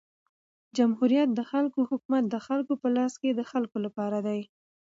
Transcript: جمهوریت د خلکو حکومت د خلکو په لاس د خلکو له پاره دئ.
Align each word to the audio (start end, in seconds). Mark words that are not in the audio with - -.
جمهوریت 0.77 1.29
د 1.33 1.41
خلکو 1.51 1.79
حکومت 1.89 2.23
د 2.29 2.35
خلکو 2.47 2.73
په 2.81 2.87
لاس 2.95 3.13
د 3.39 3.41
خلکو 3.51 3.77
له 3.85 3.89
پاره 3.97 4.19
دئ. 4.27 4.41